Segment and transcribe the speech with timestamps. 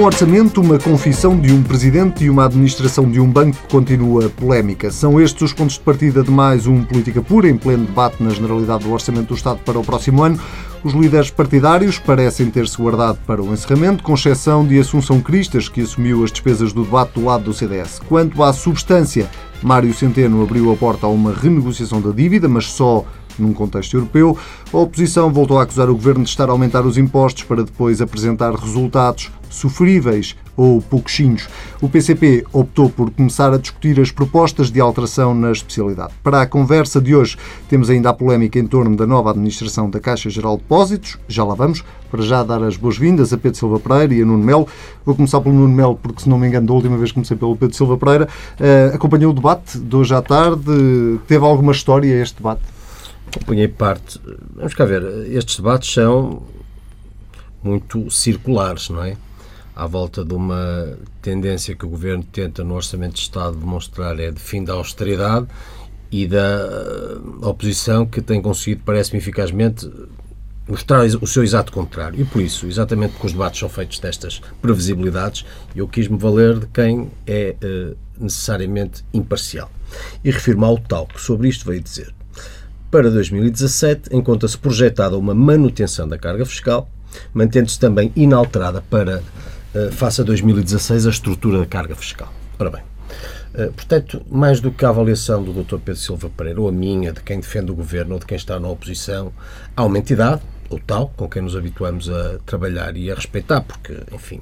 [0.00, 4.90] com orçamento, uma confissão de um presidente e uma administração de um banco continua polémica.
[4.90, 8.30] São estes os pontos de partida de mais um Política Pura, em pleno debate na
[8.30, 10.40] generalidade do orçamento do Estado para o próximo ano.
[10.82, 15.82] Os líderes partidários parecem ter-se guardado para o encerramento, com exceção de Assunção Cristas, que
[15.82, 18.00] assumiu as despesas do debate do lado do CDS.
[18.08, 19.28] Quanto à substância,
[19.62, 23.04] Mário Centeno abriu a porta a uma renegociação da dívida, mas só
[23.40, 24.36] num contexto europeu.
[24.72, 28.00] A oposição voltou a acusar o governo de estar a aumentar os impostos para depois
[28.00, 31.48] apresentar resultados sofríveis ou pouquinhos.
[31.80, 36.12] O PCP optou por começar a discutir as propostas de alteração na especialidade.
[36.22, 37.36] Para a conversa de hoje,
[37.68, 41.18] temos ainda a polémica em torno da nova administração da Caixa Geral de Depósitos.
[41.26, 41.82] Já lá vamos.
[42.10, 44.68] Para já dar as boas-vindas a Pedro Silva Pereira e a Nuno Melo.
[45.04, 47.56] Vou começar pelo Nuno Melo, porque se não me engano, da última vez comecei pelo
[47.56, 48.28] Pedro Silva Pereira.
[48.58, 51.18] Uh, acompanhou o debate de hoje à tarde.
[51.26, 52.79] Teve alguma história este debate?
[53.34, 54.20] Acompanhei parte.
[54.56, 55.02] Vamos cá ver.
[55.32, 56.42] Estes debates são
[57.62, 59.16] muito circulares, não é?
[59.74, 64.30] À volta de uma tendência que o Governo tenta no Orçamento de Estado demonstrar é
[64.30, 65.46] de fim da austeridade
[66.10, 66.68] e da
[67.42, 69.88] oposição que tem conseguido, parece-me eficazmente,
[70.66, 72.20] mostrar o seu exato contrário.
[72.20, 76.66] E por isso, exatamente porque os debates são feitos destas previsibilidades, eu quis-me valer de
[76.66, 79.70] quem é eh, necessariamente imparcial.
[80.24, 82.12] E refiro-me ao tal que sobre isto veio dizer
[82.90, 86.90] para 2017, encontra-se projetada uma manutenção da carga fiscal,
[87.32, 89.22] mantendo-se também inalterada para,
[89.74, 92.32] eh, face a 2016, a estrutura da carga fiscal.
[92.58, 92.82] Ora bem,
[93.54, 95.76] eh, portanto, mais do que a avaliação do Dr.
[95.76, 98.58] Pedro Silva Pereira, ou a minha, de quem defende o governo ou de quem está
[98.58, 99.32] na oposição,
[99.76, 103.96] há uma entidade, ou tal, com quem nos habituamos a trabalhar e a respeitar, porque,
[104.12, 104.40] enfim,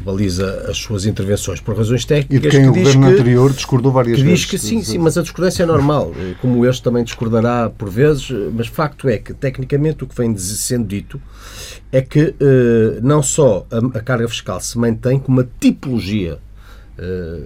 [0.00, 2.36] baliza as suas intervenções por razões técnicas.
[2.36, 4.40] E de quem o governo que, anterior discordou várias que vezes.
[4.40, 8.28] Diz que sim, sim, mas a discordância é normal, como este também discordará por vezes,
[8.52, 11.20] mas facto é que, tecnicamente, o que vem sendo dito
[11.90, 16.38] é que eh, não só a, a, carga fiscal se mantém, como a tipologia
[16.98, 17.42] eh,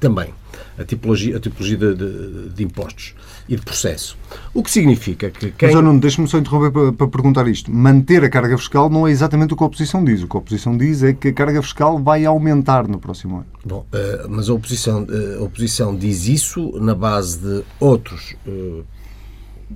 [0.00, 0.32] também
[0.78, 3.14] a tipologia, a tipologia de, de, de, impostos
[3.48, 4.16] e de processo.
[4.54, 5.68] O que significa que quem...
[5.68, 7.70] Mas, oh, Nuno, deixe-me só interromper para, para, perguntar isto.
[7.70, 10.22] Manter a carga fiscal não é exatamente o que a oposição diz.
[10.22, 13.46] O que a oposição diz é que a carga fiscal vai aumentar no próximo ano.
[13.64, 18.84] Bom, uh, mas a oposição, uh, a oposição diz isso na base de outros uh,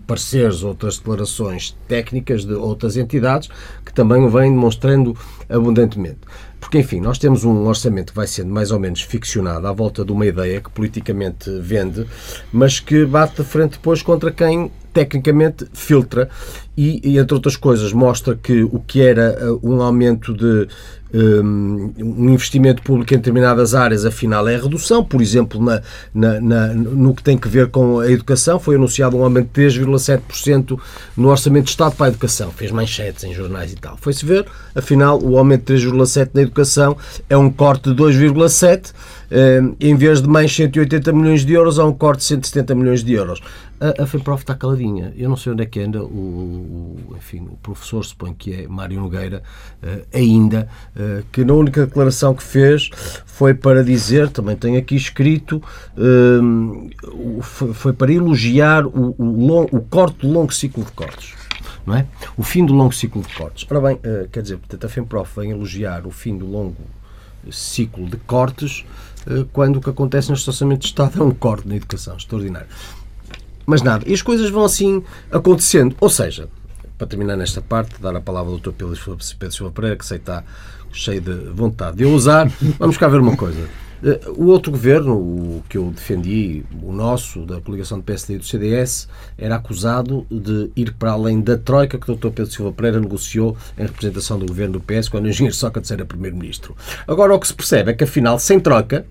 [0.06, 3.49] pareceres, outras declarações técnicas de outras entidades
[3.84, 5.17] que também o vêm demonstrando
[5.49, 6.21] abundantemente.
[6.65, 10.03] Porque, enfim, nós temos um orçamento que vai sendo mais ou menos ficcionado à volta
[10.03, 12.07] de uma ideia que politicamente vende,
[12.51, 16.31] mas que bate de frente depois contra quem tecnicamente filtra.
[16.75, 20.67] E, entre outras coisas, mostra que o que era uh, um aumento de
[21.15, 25.05] um, investimento público em determinadas áreas, afinal, é redução.
[25.05, 25.81] Por exemplo, na,
[26.13, 29.79] na, na, no que tem que ver com a educação, foi anunciado um aumento de
[29.79, 30.79] 3,7%
[31.17, 32.51] no Orçamento de Estado para a educação.
[32.51, 33.97] Fez manchetes em jornais e tal.
[34.01, 36.97] Foi-se ver, afinal, o aumento de 3,7% na educação
[37.31, 38.93] é um corte de 2,7%.
[39.81, 43.12] Em vez de mais 180 milhões de euros, há um corte de 170 milhões de
[43.15, 43.41] euros
[43.81, 45.12] a, a FEMPROF está caladinha.
[45.17, 48.69] Eu não sei onde é que anda o, o enfim, o professor, suponho que é
[48.69, 49.43] Mário Nogueira,
[49.83, 52.91] uh, ainda, uh, que na única declaração que fez
[53.27, 55.62] foi para dizer, também tem aqui escrito,
[55.99, 61.34] uh, foi para elogiar o, o, long, o corte do longo ciclo de cortes.
[61.87, 62.06] Não é?
[62.37, 63.67] O fim do longo ciclo de cortes.
[63.71, 64.00] Ora bem,
[64.33, 66.77] quer dizer, portanto, a FEMPROF vem elogiar o fim do longo
[67.53, 68.84] ciclo de cortes
[69.53, 72.16] quando o que acontece no orçamento de Estado é um corte na educação.
[72.16, 72.69] Extraordinário.
[73.66, 74.05] Mas nada.
[74.06, 75.97] E as coisas vão assim acontecendo.
[76.00, 76.49] Ou seja,
[76.99, 78.72] para terminar nesta parte, dar a palavra ao Dr.
[78.72, 80.44] Pedro Silva Pereira, que sei que está
[80.93, 82.50] cheio de vontade de usar.
[82.78, 83.66] Vamos cá ver uma coisa.
[84.05, 88.39] Eh, o outro governo, o que eu defendi, o nosso, da coligação do PSD e
[88.39, 92.29] do CDS, era acusado de ir para além da troika que o Dr.
[92.29, 96.05] Pedro Silva Pereira negociou em representação do governo do PS quando o engenheiro Sócrates era
[96.05, 96.77] primeiro-ministro.
[97.09, 99.07] Agora, o que se percebe é que, afinal, sem troca,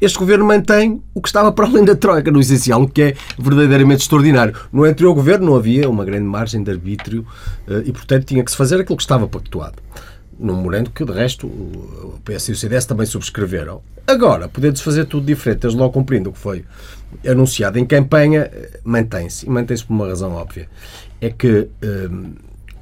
[0.00, 3.16] este governo mantém o que estava para além da troika, no essencial, o que é
[3.38, 4.54] verdadeiramente extraordinário.
[4.72, 7.24] No anterior governo não havia uma grande margem de arbítrio
[7.68, 9.76] eh, e, portanto, tinha que se fazer aquilo que estava pactuado.
[10.38, 13.80] Num memorando que, de resto, o PS e o CDS também subscreveram.
[14.06, 16.64] Agora, podendo-se fazer tudo diferente, desde logo cumprindo o que foi
[17.26, 19.46] anunciado em campanha, eh, mantém-se.
[19.46, 20.68] E mantém-se por uma razão óbvia.
[21.20, 22.10] É que eh,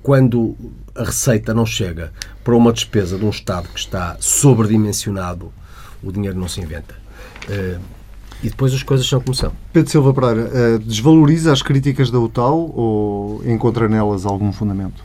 [0.03, 0.55] quando
[0.95, 2.13] a receita não chega
[2.45, 5.51] para uma despesa de um Estado que está sobredimensionado,
[6.03, 6.95] o dinheiro não se inventa.
[7.49, 7.81] Uh,
[8.43, 9.53] e depois as coisas são como são.
[9.73, 15.03] Pedro Silva Pereira, uh, desvaloriza as críticas da UTAL ou encontra nelas algum fundamento?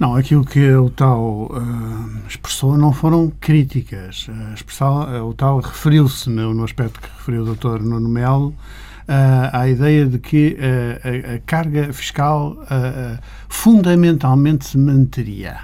[0.00, 4.28] Não, aquilo que a UTAL uh, expressou não foram críticas.
[4.50, 7.82] A, expressão, a UTAL referiu-se, no, no, aspecto que referiu o Dr.
[7.82, 8.54] Nuno Melo, uh,
[9.52, 12.56] à ideia de que uh, a, a, carga fiscal
[13.46, 15.58] fundamentalmente se manteria.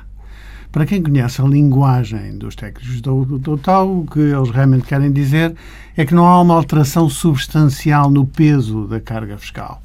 [0.70, 5.10] Para quem conhece a linguagem dos técnicos do, do tal, o que eles realmente querem
[5.10, 5.54] dizer
[5.96, 9.80] é que não há uma alteração substancial no peso da carga fiscal.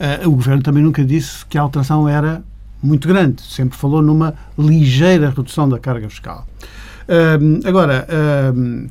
[0.00, 2.42] Uh, o Governo também nunca disse que a alteração era
[2.82, 6.46] muito grande, sempre falou numa ligeira redução da carga fiscal.
[7.64, 8.90] Agora, uh,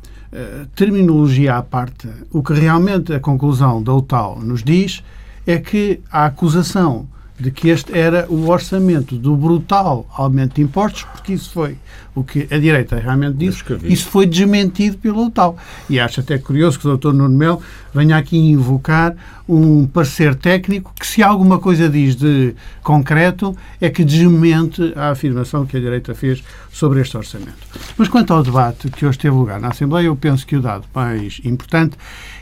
[0.75, 5.03] terminologia à parte, o que realmente a conclusão da UTAL nos diz
[5.47, 7.07] é que a acusação
[7.39, 11.77] de que este era o orçamento do brutal aumento de impostos, porque isso foi
[12.13, 15.57] o que a direita realmente disse, isso foi desmentido pelo tal.
[15.89, 17.13] E acho até curioso que o Dr.
[17.13, 17.61] Nuno Melo
[17.93, 19.15] venha aqui invocar
[19.47, 22.53] um parecer técnico que, se alguma coisa diz de
[22.83, 27.57] concreto, é que desmente a afirmação que a direita fez sobre este orçamento.
[27.97, 30.85] Mas quanto ao debate que hoje teve lugar na Assembleia, eu penso que o dado
[30.93, 31.95] mais importante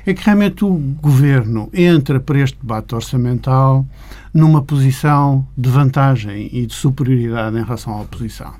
[0.09, 3.85] é que realmente o Governo entra para este debate orçamental
[4.33, 8.53] numa posição de vantagem e de superioridade em relação à oposição.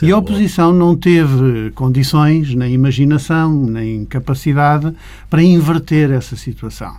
[0.00, 4.94] E a oposição não teve condições, nem imaginação, nem capacidade
[5.28, 6.96] para inverter essa situação.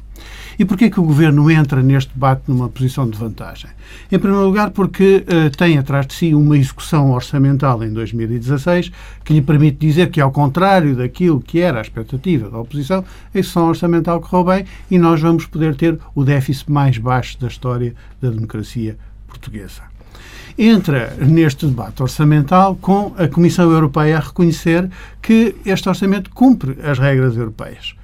[0.59, 3.69] E porquê é que o Governo entra neste debate numa posição de vantagem?
[4.11, 8.91] Em primeiro lugar, porque uh, tem atrás de si uma execução orçamental em 2016
[9.23, 13.37] que lhe permite dizer que, ao contrário daquilo que era a expectativa da oposição, a
[13.37, 17.93] execução orçamental correu bem e nós vamos poder ter o déficit mais baixo da história
[18.21, 19.83] da democracia portuguesa
[20.57, 24.89] entra neste debate orçamental com a Comissão Europeia a reconhecer
[25.21, 27.95] que este orçamento cumpre as regras europeias.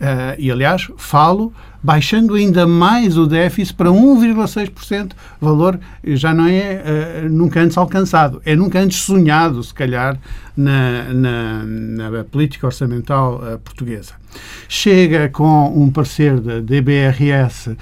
[0.00, 1.52] Uh, e, aliás, falo
[1.82, 6.82] baixando ainda mais o déficit para 1,6%, valor já não é
[7.24, 10.18] uh, nunca antes alcançado, é nunca antes sonhado, se calhar,
[10.56, 14.14] na, na, na política orçamental uh, portuguesa.
[14.68, 17.76] Chega com um parecer da DBRS uh,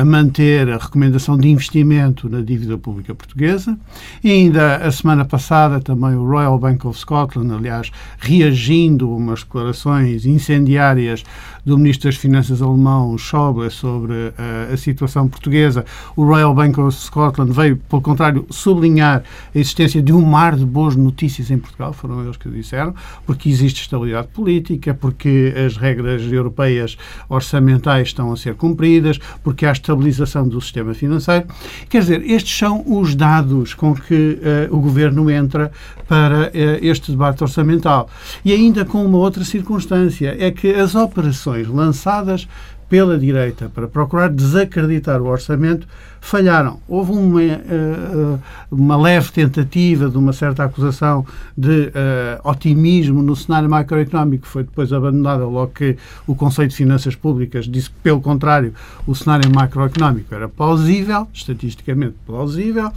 [0.00, 3.76] a manter a recomendação de investimento na dívida pública portuguesa.
[4.22, 9.42] E ainda a semana passada também o Royal Bank of Scotland, aliás, reagindo a umas
[9.42, 11.24] declarações incendiárias
[11.64, 15.84] do Ministro das Finanças alemão Schäuble sobre uh, a situação portuguesa,
[16.16, 19.22] o Royal Bank of Scotland veio, pelo contrário, sublinhar
[19.54, 22.92] a existência de um mar de boas notícias em Portugal, foram eles que disseram,
[23.24, 29.70] porque existe estabilidade política, porque as regras europeias orçamentais estão a ser cumpridas, porque há
[29.70, 31.46] estabilização do sistema financeiro.
[31.88, 35.70] Quer dizer, estes são os dados com que uh, o Governo entra
[36.08, 36.52] para uh,
[36.82, 38.10] este debate orçamental.
[38.44, 42.48] E ainda com uma outra circunstância, é que as operações lançadas
[42.88, 45.86] pela direita para procurar desacreditar o orçamento
[46.22, 46.78] falharam.
[46.88, 48.38] Houve uma, eh, eh,
[48.70, 51.26] uma leve tentativa de uma certa acusação
[51.58, 55.96] de uh, otimismo no cenário macroeconómico, que foi depois abandonada logo que
[56.26, 58.72] o Conselho de Finanças Públicas disse que, pelo contrário,
[59.04, 62.90] o cenário macroeconómico era plausível, estatisticamente plausível.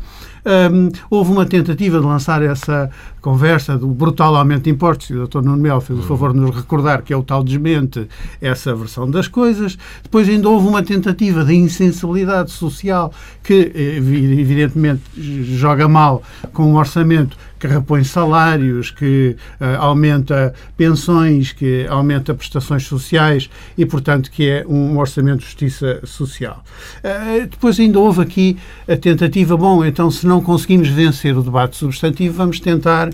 [0.46, 5.28] Um, houve uma tentativa de lançar essa conversa do brutal aumento de impostos, e o
[5.28, 5.42] Dr.
[5.42, 8.08] Nuno Mel fez o favor de nos recordar que é o tal desmente
[8.40, 9.76] essa versão das coisas.
[10.04, 13.12] Depois ainda houve uma tentativa de insensibilidade social
[13.44, 21.86] que, evidentemente, joga mal com um orçamento que repõe salários, que uh, aumenta pensões, que
[21.88, 26.64] aumenta prestações sociais e, portanto, que é um orçamento de justiça social.
[27.00, 31.78] Uh, depois ainda houve aqui a tentativa, bom, então se não conseguimos vencer o debate
[31.78, 33.14] substantivo, vamos tentar uh,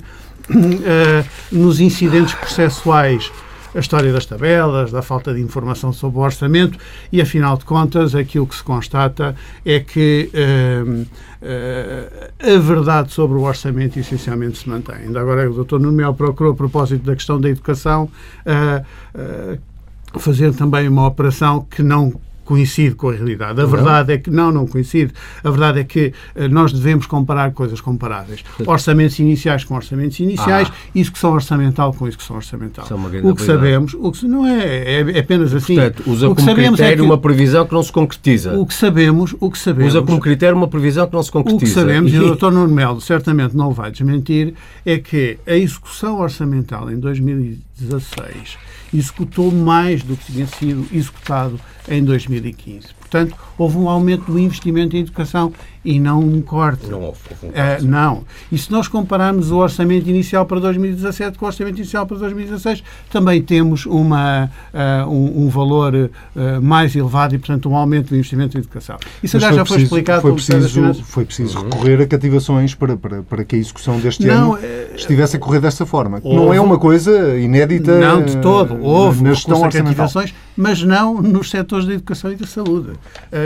[1.52, 3.32] nos incidentes processuais
[3.74, 6.78] a história das tabelas, da falta de informação sobre o orçamento
[7.12, 9.36] e, afinal de contas, aquilo que se constata
[9.66, 14.96] é que uh, uh, a verdade sobre o orçamento essencialmente se mantém.
[14.96, 15.80] Ainda agora o Dr.
[15.80, 18.10] Nuno procurou, a propósito da questão da educação,
[18.46, 22.14] uh, fazer também uma operação que não
[22.44, 23.62] coincide com a realidade.
[23.62, 25.14] A verdade é que não, não coincide.
[25.44, 28.44] A verdade é que uh, nós devemos comparar coisas comparáveis.
[28.66, 30.90] Orçamentos iniciais com orçamentos iniciais, ah.
[30.94, 32.86] execução orçamental com execução orçamental.
[32.90, 35.76] É o que sabemos, o que não é, é, é apenas assim.
[35.76, 38.58] Portanto, usa o que como é critério é que, uma previsão que não se concretiza.
[38.58, 39.94] O que sabemos, o que sabemos.
[39.94, 41.66] Usa como critério uma previsão que não se concretiza.
[41.66, 42.52] O que sabemos, e, e o Dr.
[42.52, 44.54] Nuno Melo certamente não vai desmentir,
[44.86, 48.58] é que a execução orçamental em 2016
[48.94, 52.94] executou mais do que tinha sido executado em 2015.
[53.00, 55.54] Portanto, houve um aumento do investimento em educação
[55.84, 56.88] e não um corte.
[56.88, 57.84] Não houve, houve um corte.
[57.84, 58.24] Uh, não.
[58.52, 62.84] E se nós compararmos o orçamento inicial para 2017 com o orçamento inicial para 2016,
[63.10, 68.16] também temos uma, uh, um, um, valor uh, mais elevado e, portanto, um aumento do
[68.16, 68.98] investimento em educação.
[69.24, 71.64] Isso já, já foi explicado foi preciso, Foi preciso uhum.
[71.66, 74.60] recorrer a cativações para, para, para que a execução deste não, ano
[74.96, 76.20] estivesse a correr desta forma.
[76.24, 78.00] Houve, não é uma coisa inédita.
[78.00, 78.80] Não, de todo.
[78.82, 82.92] Houve na gestão cativações, mas não nos setores da educação e da saúde.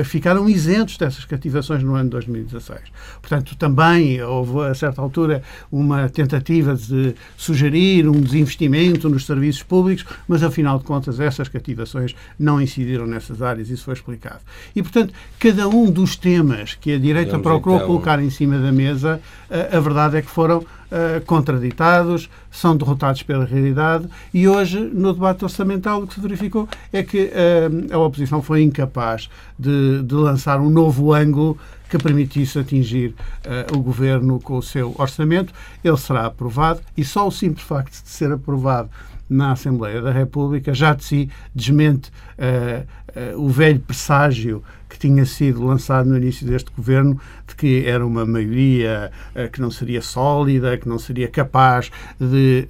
[0.07, 2.55] Ficaram isentos dessas cativações no ano 2016.
[2.55, 2.81] 2016.
[3.21, 10.05] Portanto, também houve, a certa altura, uma tentativa de sugerir um desinvestimento nos serviços públicos,
[10.27, 14.39] mas, afinal de contas, essas cativações não incidiram nessas áreas, isso foi explicado.
[14.75, 17.87] E, portanto, cada um dos temas que a direita Vamos procurou então...
[17.87, 23.23] colocar em cima da mesa, a, a verdade é que foram uh, contraditados, são derrotados
[23.23, 27.97] pela realidade e hoje, no debate orçamental, o que se verificou é que uh, a
[27.97, 31.57] oposição foi incapaz de, de lançar um novo ângulo
[31.89, 33.09] que permitisse atingir
[33.45, 35.53] uh, o governo com o seu orçamento.
[35.83, 38.89] Ele será aprovado e só o simples facto de ser aprovado
[39.29, 45.25] na Assembleia da República já de si desmente uh, uh, o velho presságio que tinha
[45.25, 50.01] sido lançado no início deste governo de que era uma maioria uh, que não seria
[50.01, 52.67] sólida, que não seria capaz de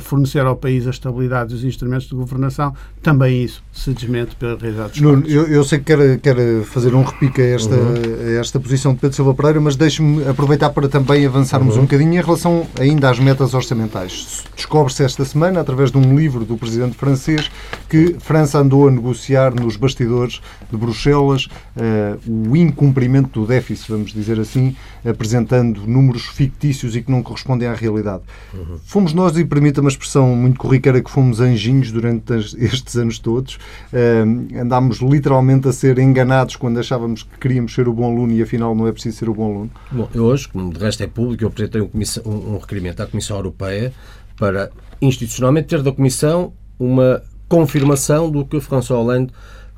[0.00, 4.92] fornecer ao país a estabilidade dos instrumentos de governação, também isso se desmente pela realidade
[4.92, 8.36] dos Nuno, eu, eu, sei que quer, quer fazer um repique a esta, uhum.
[8.36, 11.82] a esta posição de Pedro Silva Pereira, mas deixe-me aproveitar para também avançarmos uhum.
[11.82, 14.44] um bocadinho em relação ainda às metas orçamentais.
[14.54, 17.50] Descobre-se esta semana, através de um livro do presidente francês,
[17.88, 24.11] que França andou a negociar nos bastidores de Bruxelas uh, o incumprimento do déficit, vamos
[24.12, 28.22] dizer assim, apresentando números fictícios e que não correspondem à realidade.
[28.54, 28.78] Uhum.
[28.84, 33.56] Fomos nós, e permita uma expressão muito corriqueira, que fomos anjinhos durante estes anos todos.
[33.92, 38.42] Uh, andámos literalmente a ser enganados quando achávamos que queríamos ser o bom aluno e
[38.42, 39.70] afinal não é preciso ser o bom aluno.
[39.90, 41.90] Bom, eu hoje, como de resto é público, eu apresentei um,
[42.24, 43.92] um, requerimento à Comissão Europeia
[44.36, 49.32] para institucionalmente ter da Comissão uma confirmação do que François Hollande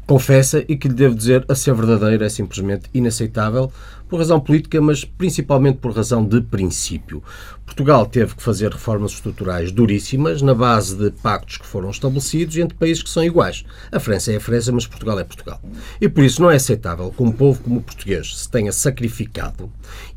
[0.07, 3.73] confessa e que lhe devo dizer a ser verdadeiro é simplesmente inaceitável
[4.09, 7.23] por razão política, mas principalmente por razão de princípio.
[7.65, 12.77] Portugal teve que fazer reformas estruturais duríssimas na base de pactos que foram estabelecidos entre
[12.77, 13.65] países que são iguais.
[13.91, 15.61] A França é a França, mas Portugal é Portugal.
[16.01, 19.71] E por isso não é aceitável que um povo como o português se tenha sacrificado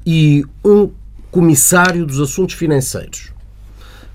[0.06, 0.92] e um
[1.32, 3.32] comissário dos assuntos financeiros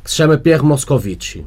[0.03, 1.47] que se chama Pierre Moscovici,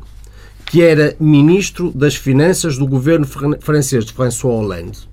[0.66, 3.28] que era ministro das Finanças do governo
[3.60, 5.10] francês de François Hollande,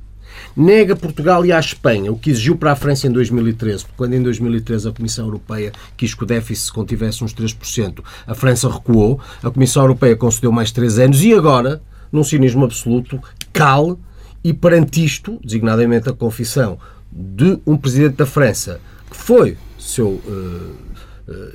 [0.57, 4.15] nega Portugal e à Espanha, o que exigiu para a França em 2013, porque quando
[4.15, 8.71] em 2013 a Comissão Europeia quis que o déficit se contivesse uns 3%, a França
[8.71, 13.21] recuou, a Comissão Europeia concedeu mais 3 anos e agora, num cinismo absoluto,
[13.53, 13.97] cale
[14.45, 16.79] e perante isto, designadamente a confissão
[17.11, 18.81] de um presidente da França
[19.11, 20.92] que foi seu uh,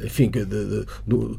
[0.03, 1.37] enfim, que, de, de,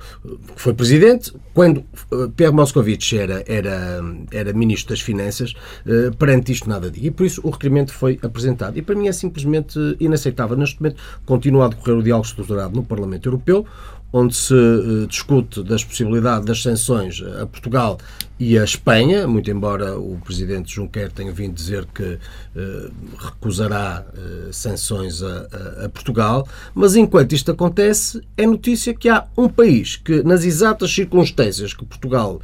[0.57, 5.55] foi presidente, quando eh, Pierre Moscovici era, era, era ministro das Finanças,
[5.87, 7.07] eh, perante isto nada diga.
[7.07, 8.77] E por isso o requerimento foi apresentado.
[8.79, 10.57] E para mim é simplesmente inaceitável.
[10.57, 13.67] Neste momento continua a decorrer o diálogo estruturado no Parlamento Europeu
[14.13, 17.99] onde se uh, discute das possibilidades das sanções a Portugal
[18.39, 24.53] e a Espanha, muito embora o presidente Juncker tenha vindo dizer que uh, recusará uh,
[24.53, 29.97] sanções a, a, a, Portugal, mas enquanto isto acontece, é notícia que há um país
[29.97, 32.41] que, nas exatas circunstâncias que Portugal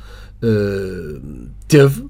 [1.67, 2.07] teve,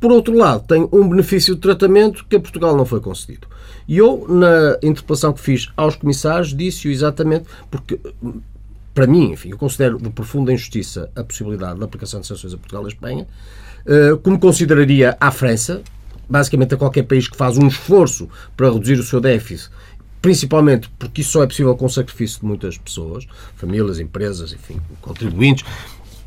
[0.00, 3.48] por outro lado, tem um benefício de tratamento que a Portugal não foi concedido.
[3.86, 7.98] E eu, na interpelação que fiz aos comissários, disse-o exatamente porque,
[8.94, 12.58] para mim, enfim, eu considero de profunda injustiça a possibilidade da aplicação de sanções a
[12.58, 13.26] Portugal e a Espanha,
[13.86, 15.82] eh, como consideraria à França,
[16.28, 19.70] basicamente a qualquer país que faz um esforço para reduzir o seu déficit,
[20.20, 23.26] principalmente porque isso só é possível com o sacrifício de muitas pessoas,
[23.56, 25.64] famílias, empresas, enfim, contribuintes,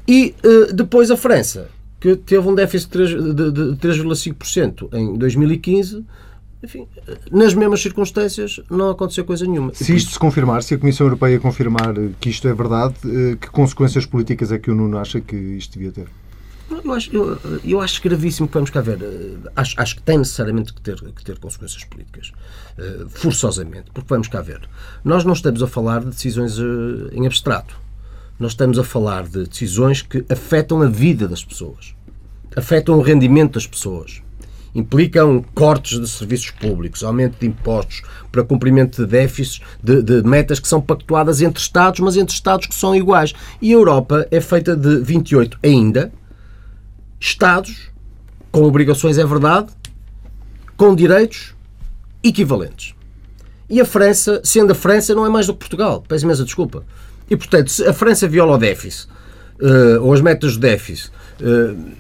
[0.08, 1.70] e eh, depois a França,
[2.02, 6.04] que teve um déficit de 3,5% em 2015.
[6.64, 6.88] Enfim,
[7.32, 9.74] nas mesmas circunstâncias não aconteceu coisa nenhuma.
[9.74, 13.50] Se isto se confirmar, se a Comissão Europeia confirmar que isto é verdade, eh, que
[13.50, 16.08] consequências políticas é que o Nuno acha que isto devia ter?
[16.70, 19.02] Eu acho, eu, eu acho gravíssimo que vamos cá ver.
[19.02, 22.32] Eh, acho, acho que tem necessariamente que ter, que ter consequências políticas.
[22.78, 23.90] Eh, forçosamente.
[23.92, 24.62] Porque vamos cá ver.
[25.04, 26.58] Nós não estamos a falar de decisões
[27.12, 27.76] em abstrato
[28.42, 31.94] nós estamos a falar de decisões que afetam a vida das pessoas,
[32.58, 34.24] afetam o rendimento das pessoas,
[34.74, 40.60] implicam cortes de serviços públicos, aumento de impostos para cumprimento de déficits, de, de, metas
[40.60, 43.32] que são pactuadas entre Estados, mas entre Estados que são iguais.
[43.62, 46.12] E a Europa é feita de 28 ainda
[47.20, 47.92] Estados
[48.52, 49.68] com obrigações, é verdade,
[50.76, 51.54] com direitos
[52.24, 52.96] equivalentes.
[53.70, 56.04] E a França, sendo a França, não é mais do que Portugal.
[56.08, 56.84] Peço imensa desculpa.
[57.32, 59.08] E, portanto, se a França viola o déficit,
[59.62, 61.10] uh, ou as metas do déficit,
[61.40, 61.92] uh,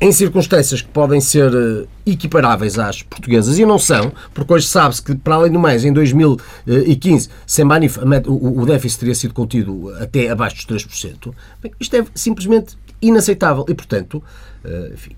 [0.00, 5.02] em circunstâncias que podem ser uh, equiparáveis às portuguesas, e não são, porque hoje sabe-se
[5.02, 7.98] que, para além do mais, em 2015, sem manif
[8.28, 13.66] o, déficit teria sido contido até abaixo dos 3%, bem, isto é simplesmente inaceitável.
[13.68, 14.22] E, portanto,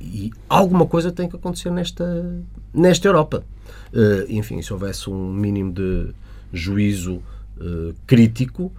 [0.01, 2.25] e alguma coisa tem que acontecer nesta,
[2.73, 3.45] nesta Europa.
[4.29, 6.09] enfim, se houvesse um mínimo de
[6.53, 7.21] juízo
[8.07, 8.73] crítico,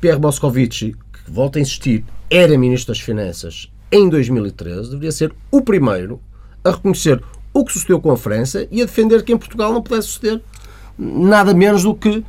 [0.00, 5.62] Pierre Moscovici, que volta a insistir, era Ministro das Finanças em 2013, deveria ser o
[5.62, 6.20] primeiro
[6.64, 7.22] a reconhecer
[7.52, 10.40] o que sucedeu com a França e a defender que em Portugal não pudesse suceder
[10.96, 12.24] nada menos do que,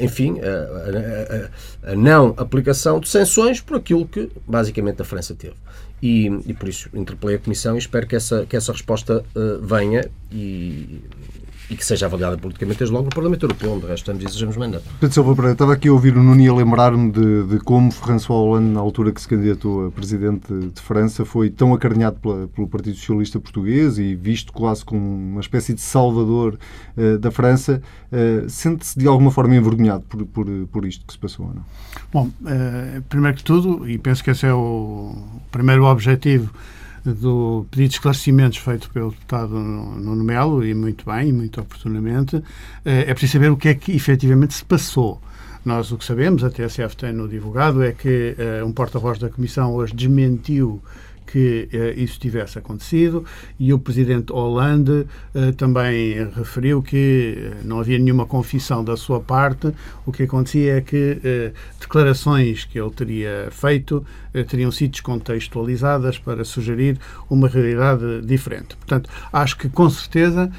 [0.00, 5.54] enfim, a, a, a não aplicação de sanções por aquilo que basicamente a França teve.
[6.02, 9.64] E, e, por isso interpelei a Comissão e espero que essa, que essa resposta uh,
[9.64, 11.00] venha e,
[11.68, 14.56] e que seja avaliada politicamente desde logo no Parlamento Europeu, onde resto estamos e desejamos
[14.56, 14.80] mandar.
[15.00, 18.38] Pedro Silva Pereira, estava aqui a ouvir o Nuno a lembrar-me de, de, como François
[18.38, 22.68] Hollande, na altura que se candidatou a presidente de França, foi tão acarinhado pela, pelo
[22.68, 26.58] Partido Socialista Português e visto quase como uma espécie de salvador
[26.96, 27.82] uh, da França.
[28.12, 31.64] Uh, Sente-se de alguma forma envergonhado por, por, por isto que se passou ou não?
[32.12, 35.16] Bom, uh, primeiro que tudo, e penso que esse é o
[35.50, 36.50] primeiro objetivo
[37.12, 42.42] do pedido de esclarecimentos feito pelo deputado Nuno Melo, e muito bem, e muito oportunamente,
[42.84, 45.20] eh, é preciso saber o que é que efetivamente se passou.
[45.64, 49.28] Nós o que sabemos, a TSF tem no divulgado, é que uh, um porta-voz da
[49.28, 50.80] Comissão hoje desmentiu
[51.26, 53.24] que uh, isso tivesse acontecido
[53.58, 59.20] e o presidente Hollande uh, também referiu que uh, não havia nenhuma confissão da sua
[59.20, 59.72] parte.
[60.04, 64.04] O que acontecia é que declarações que ele teria feito
[64.48, 68.76] teriam sido descontextualizadas para sugerir uma realidade diferente.
[68.76, 70.50] Portanto, acho que com certeza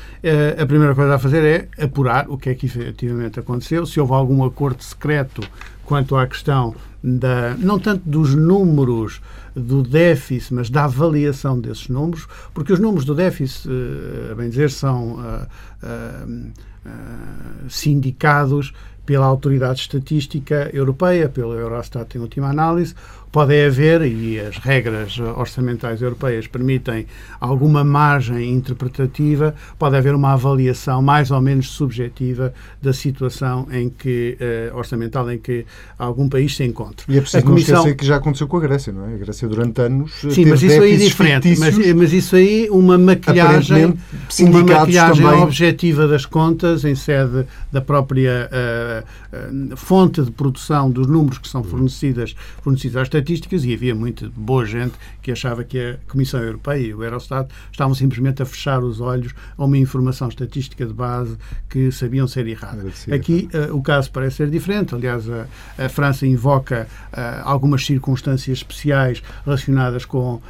[0.60, 4.14] a primeira coisa a fazer é apurar o que é que efetivamente aconteceu, se houve
[4.14, 5.42] algum acordo secreto
[5.88, 9.22] quanto à questão da, não tanto dos números
[9.56, 14.50] do déficit, mas da avaliação desses números, porque os números do déficit, eh, a bem
[14.50, 15.48] dizer, são uh,
[15.82, 18.74] uh, sindicados
[19.06, 22.94] pela Autoridade Estatística Europeia, pelo Eurostat em última análise,
[23.38, 27.06] pode haver, e as regras orçamentais europeias permitem
[27.40, 34.40] alguma margem interpretativa, pode haver uma avaliação mais ou menos subjetiva da situação em que,
[34.42, 35.68] uh, orçamental em que
[36.00, 37.06] algum país se encontra.
[37.08, 37.76] E é preciso a Comissão...
[37.76, 39.14] não esquecer que já aconteceu com a Grécia, não é?
[39.14, 41.60] A Grécia durante anos Sim, mas isso aí é diferente.
[41.60, 43.94] Mas, mas, isso aí, uma maquilhagem,
[44.40, 45.44] uma maquilhagem também...
[45.44, 51.48] objetiva das contas em sede da própria uh, uh, fonte de produção dos números que
[51.48, 56.42] são fornecidas, fornecidas às estatísticas e havia muita boa gente que achava que a Comissão
[56.42, 60.94] Europeia e o Eurostat estavam simplesmente a fechar os olhos a uma informação estatística de
[60.94, 61.38] base
[61.70, 62.84] que sabiam ser errada.
[63.12, 64.96] Aqui uh, o caso parece ser diferente.
[64.96, 65.46] Aliás, a,
[65.78, 70.42] a França invoca uh, algumas circunstâncias especiais relacionadas com uh,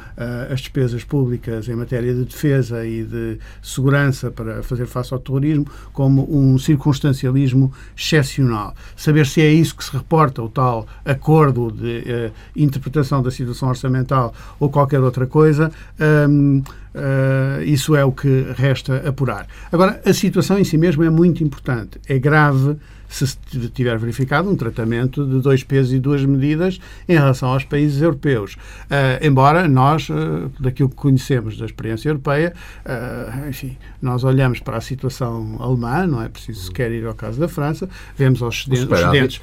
[0.52, 5.66] as despesas públicas em matéria de defesa e de segurança para fazer face ao terrorismo
[5.92, 8.74] como um circunstancialismo excepcional.
[8.96, 12.30] Saber se é isso que se reporta, o tal acordo de
[12.62, 15.70] interpretação da situação orçamental ou qualquer outra coisa,
[16.28, 19.46] um, uh, ah, isso é o que resta apurar.
[19.70, 22.00] Agora, a situação em si mesma é muito importante.
[22.08, 22.76] É grave
[23.08, 23.38] se
[23.70, 28.54] tiver verificado um tratamento de dois pesos e duas medidas em relação aos países europeus.
[28.54, 32.52] Uh, embora nós, uh, daquilo que conhecemos da experiência europeia,
[33.48, 37.48] enfim, nós olhamos para a situação alemã, não é preciso sequer ir ao caso da
[37.48, 39.40] França, vemos os excedentes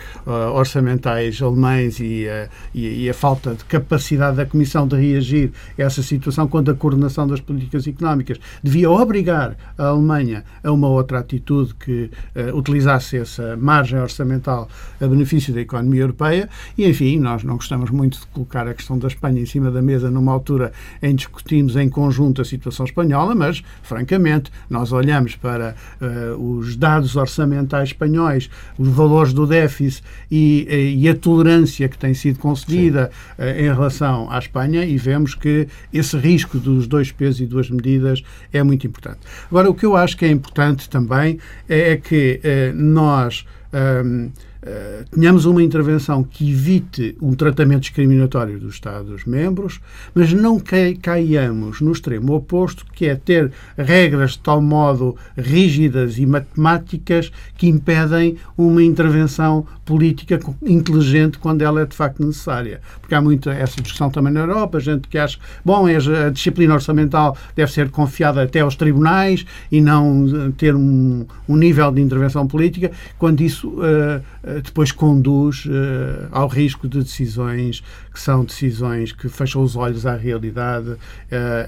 [0.53, 2.25] orçamentais alemães e,
[2.73, 6.73] e, e, a falta de capacidade da Comissão de reagir a essa situação quando a
[6.73, 8.39] coordenação das políticas económicas.
[8.63, 12.09] Devia obrigar a Alemanha a uma outra atitude que
[12.53, 14.67] utilizasse essa margem orçamental
[14.99, 16.49] a benefício da economia europeia.
[16.77, 19.81] E, enfim, nós não gostamos muito de colocar a questão da Espanha em cima da
[19.81, 25.35] mesa numa altura em que discutimos em conjunto a situação espanhola, mas, francamente, nós olhamos
[25.35, 31.87] para uh, os dados orçamentais espanhóis, os valores do déficit e, eh, e a tolerância
[31.87, 36.87] que tem sido concedida uh, em relação à Espanha e vemos que esse risco dos
[36.87, 39.19] dois pesos e duas medidas é muito importante.
[39.49, 44.31] Agora, o que eu acho que é importante também é, é que uh, nós um,
[44.65, 49.79] uh, tenhamos uma intervenção que evite um tratamento discriminatório dos Estados-membros,
[50.13, 50.59] mas não
[51.01, 57.67] caiamos no extremo oposto, que é ter regras de tal modo rígidas e matemáticas que
[57.67, 62.81] impedem uma intervenção política inteligente quando ela é de facto necessária.
[62.99, 67.37] Porque há muita essa discussão também na Europa, gente que acha, bom, a disciplina orçamental
[67.55, 72.91] deve ser confiada até aos tribunais e não ter um, um nível de intervenção política,
[73.17, 79.61] quando isso uh, depois conduz uh, ao risco de decisões que são decisões que fecham
[79.61, 80.97] os olhos à realidade uh,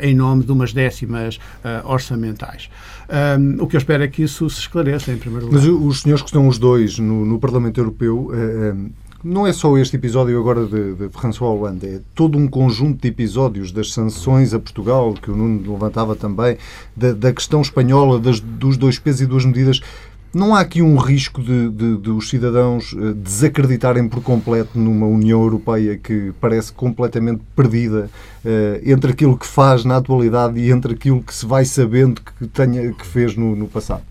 [0.02, 1.40] em nome de umas décimas
[1.84, 2.70] orçamentais.
[3.40, 5.62] Um, o que eu espero é que isso se esclareça, em primeiro lugar.
[5.62, 8.32] Mas os senhores que estão os dois no, no Parlamento Europeu
[9.24, 13.08] não é só este episódio agora de, de François Hollande, é todo um conjunto de
[13.08, 16.58] episódios das sanções a Portugal, que o Nuno levantava também,
[16.96, 19.82] da, da questão espanhola, das, dos dois pesos e duas medidas.
[20.38, 25.08] Não há aqui um risco de, de, de, os cidadãos eh, desacreditarem por completo numa
[25.08, 28.08] União Europeia que parece completamente perdida
[28.46, 32.46] uh, entre aquilo que faz na atualidade e entre aquilo que se vai sabendo que,
[32.50, 34.04] tenha, que fez no, no passado?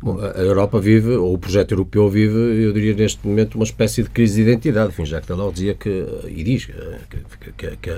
[0.00, 4.02] Bom, a Europa vive, ou o projeto europeu vive, eu diria neste momento, uma espécie
[4.02, 4.88] de crise de identidade.
[4.88, 6.72] Enfim, Jacques Delors dizia que, e diz que,
[7.10, 7.90] que, que, que,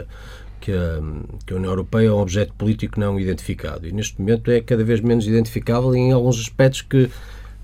[0.73, 1.01] a,
[1.47, 3.87] que a União Europeia é um objeto político não identificado.
[3.87, 7.09] E neste momento é cada vez menos identificável em alguns aspectos que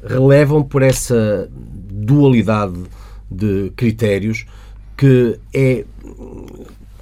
[0.03, 2.83] relevam por essa dualidade
[3.31, 4.47] de critérios
[4.97, 5.85] que é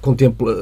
[0.05, 0.53] contempla,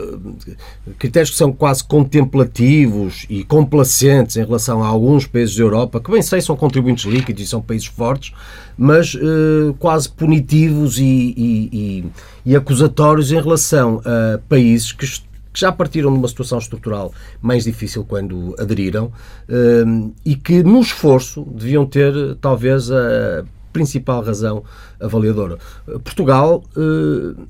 [0.98, 6.10] critérios que são quase contemplativos e complacentes em relação a alguns países da Europa, que
[6.10, 8.34] bem sei são contribuintes líquidos e são países fortes,
[8.78, 12.06] mas uh, quase punitivos e, e, e,
[12.46, 15.06] e, acusatórios em relação a países que,
[15.54, 20.82] que já partiram de uma situação estrutural mais difícil quando aderiram uh, e que, no
[20.82, 24.64] esforço, deviam ter talvez a principal razão
[25.00, 25.58] avaliadora.
[26.04, 26.64] Portugal.
[26.76, 27.48] Uh,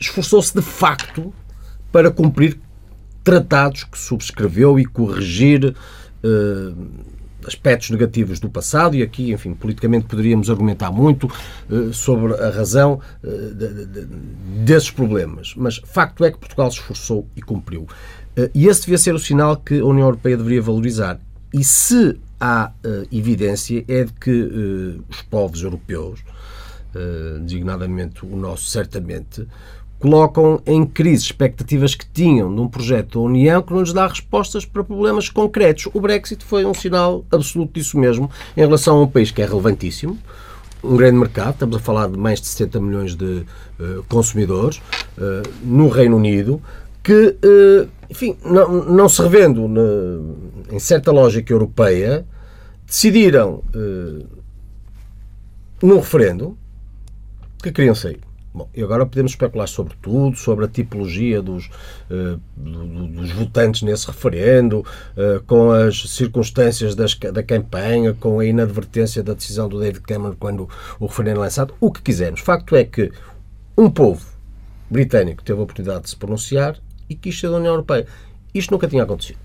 [0.00, 1.32] esforçou-se de facto
[1.92, 2.58] para cumprir
[3.22, 5.76] tratados que subscreveu e corrigir
[6.24, 6.86] uh,
[7.46, 11.30] aspectos negativos do passado e aqui, enfim, politicamente poderíamos argumentar muito
[11.68, 14.06] uh, sobre a razão de,
[14.64, 15.54] desses problemas.
[15.56, 17.86] Mas facto é que Portugal se esforçou e cumpriu.
[18.54, 21.18] e esse devia ser o sinal que a União Europeia deveria valorizar.
[21.52, 22.72] E se há
[23.10, 26.20] evidência é de que os povos europeus,
[27.42, 29.46] designadamente o nosso, certamente,
[30.00, 34.06] colocam em crise expectativas que tinham de um projeto da União que não lhes dá
[34.06, 35.88] respostas para problemas concretos.
[35.92, 39.46] O Brexit foi um sinal absoluto disso mesmo em relação a um país que é
[39.46, 40.18] relevantíssimo,
[40.82, 43.44] um grande mercado, estamos a falar de mais de 70 milhões de
[43.78, 44.78] uh, consumidores
[45.18, 46.62] uh, no Reino Unido,
[47.02, 49.82] que, uh, enfim, não, não, se revendo na,
[50.72, 52.24] em certa lógica europeia,
[52.86, 53.62] decidiram
[55.82, 56.56] num referendo
[57.62, 58.29] que queriam sair.
[58.52, 61.70] Bom, e agora podemos especular sobre tudo, sobre a tipologia dos,
[62.10, 69.22] uh, dos votantes nesse referendo, uh, com as circunstâncias das, da campanha, com a inadvertência
[69.22, 72.40] da decisão do David Cameron quando o referendo é lançado, o que quisermos.
[72.40, 73.12] Facto é que
[73.78, 74.26] um povo
[74.90, 76.76] britânico teve a oportunidade de se pronunciar
[77.08, 78.04] e quis ser da União Europeia.
[78.52, 79.38] Isto nunca tinha acontecido.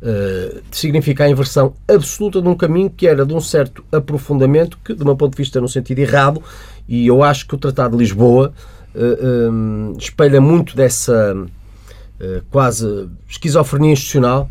[0.00, 4.94] Uh, significa a inversão absoluta de um caminho que era de um certo aprofundamento, que,
[4.94, 6.42] do meu ponto de vista, no sentido errado,
[6.88, 8.52] e eu acho que o Tratado de Lisboa
[8.94, 14.50] uh, eh, um, eh, espelha muito dessa uh, quase esquizofrenia institucional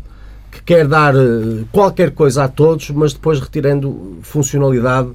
[0.50, 5.10] que quer dar uh, qualquer coisa a todos, mas depois retirando funcionalidade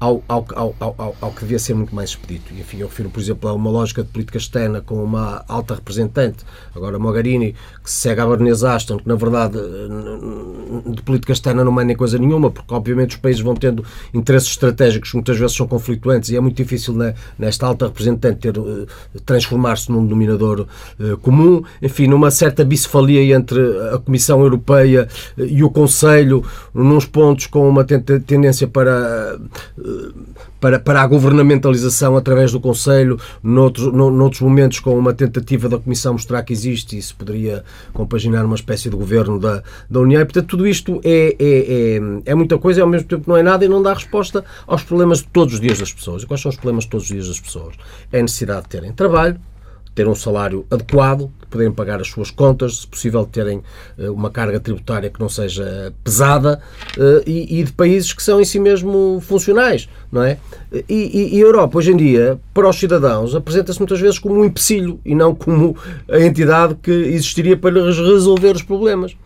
[0.00, 0.46] ao, ao,
[0.80, 2.54] ao, ao, que devia ser muito mais expedito.
[2.54, 5.74] E, enfim, eu refiro, por exemplo, a uma lógica de política externa com uma alta
[5.74, 6.38] representante,
[6.74, 9.58] agora Mogherini, que se segue à Baronesa Ashton, que na verdade
[10.86, 13.84] de política externa não manda nem coisa nenhuma, porque obviamente os países vão tendo
[14.14, 18.38] interesses estratégicos que muitas vezes são conflituantes e é muito difícil né, nesta alta representante
[18.38, 18.86] ter, uh,
[19.26, 20.66] transformar-se num denominador
[20.98, 21.62] uh, comum.
[21.82, 23.60] Enfim, numa certa bicefalia entre
[23.92, 29.38] a Comissão Europeia e o Conselho, nos pontos com uma tendência para
[30.60, 36.12] para, para a governamentalização através do Conselho, noutros, noutros momentos com uma tentativa da Comissão
[36.12, 40.20] mostrar que existe e se poderia compaginar uma espécie de governo da, da União.
[40.20, 43.36] E, portanto, tudo isto é, é, é, é muita coisa e ao mesmo tempo não
[43.36, 46.22] é nada e não dá resposta aos problemas de todos os dias das pessoas.
[46.22, 47.74] E quais são os problemas de todos os dias das pessoas?
[48.12, 49.40] É a necessidade de terem trabalho,
[49.94, 53.62] ter um salário adequado, poderem pagar as suas contas, se possível terem
[53.98, 56.60] uh, uma carga tributária que não seja pesada
[56.96, 60.38] uh, e, de países que são em si mesmo funcionais, não é?
[60.88, 64.44] E, e a Europa, hoje em dia, para os cidadãos, apresenta-se muitas vezes como um
[64.44, 65.76] empecilho e não como
[66.08, 69.16] a entidade que existiria para resolver os problemas.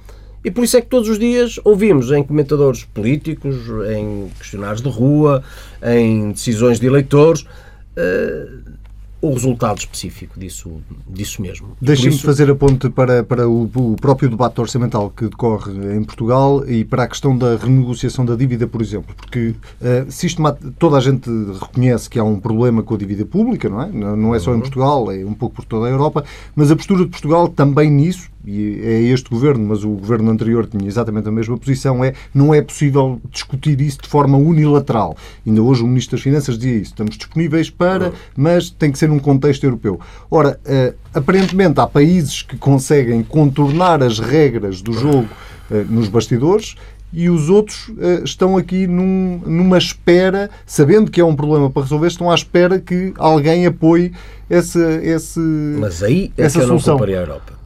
[0.45, 3.57] E por isso é que todos os dias ouvimos em comentadores políticos,
[3.91, 5.43] em questionários de rua,
[5.83, 8.74] em decisões de eleitores, uh,
[9.25, 11.69] o resultado específico disso, disso mesmo.
[11.81, 12.27] Deixem-me isso...
[12.27, 16.85] fazer a ponte para, para o, o, próprio debate orçamental que decorre em Portugal e
[16.85, 20.59] para a questão da renegociação da dívida, por exemplo, porque uh, sistemat...
[20.79, 23.89] toda a gente reconhece que há um problema com a dívida pública, não é?
[23.89, 24.61] Não é só em uhum.
[24.61, 26.23] Portugal, é um pouco por toda a Europa,
[26.55, 30.67] mas a postura de Portugal também nisso e é este governo, mas o governo anterior
[30.67, 35.17] tinha exatamente a mesma posição, é não é possível discutir isso de forma unilateral.
[35.47, 36.91] Ainda hoje o Ministro das Finanças dizia isso.
[36.93, 39.99] Estamos disponíveis para, mas tem que ser num contexto europeu.
[40.31, 45.29] Ora, uh, aparentemente há países que conseguem contornar as regras do jogo
[45.71, 46.75] uh, nos bastidores
[47.13, 51.83] e os outros uh, estão aqui num, numa espera, sabendo que é um problema para
[51.83, 54.13] resolver, estão à espera que alguém apoie
[54.51, 56.99] esse, esse, Mas aí é essa que eu solução.
[56.99, 57.64] não a Europa.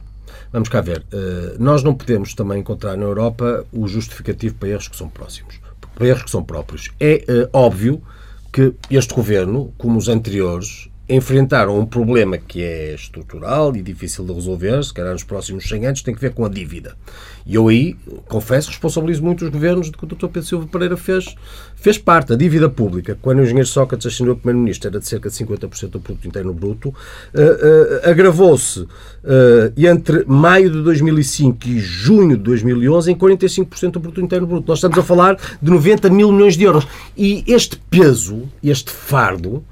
[0.51, 1.05] Vamos cá ver.
[1.13, 5.59] Uh, nós não podemos também encontrar na Europa o justificativo para erros que são próximos,
[5.95, 6.89] para erros que são próprios.
[6.99, 8.01] É uh, óbvio
[8.51, 14.31] que este governo, como os anteriores, enfrentaram um problema que é estrutural e difícil de
[14.31, 16.95] resolver, se calhar nos próximos 100 anos, tem que ver com a dívida.
[17.45, 17.95] E eu aí,
[18.27, 20.27] confesso, responsabilizo muito os governos de que o Dr.
[20.27, 21.33] Pedro Silva Pereira fez,
[21.75, 22.33] fez parte.
[22.33, 25.99] A dívida pública, quando o engenheiro Sócrates o primeiro-ministro, era de cerca de 50% do
[25.99, 28.87] produto interno bruto, uh, uh, agravou-se uh,
[29.75, 34.67] entre maio de 2005 e junho de 2011 em 45% do produto interno bruto.
[34.67, 36.87] Nós estamos a falar de 90 mil milhões de euros.
[37.17, 39.63] E este peso, este fardo,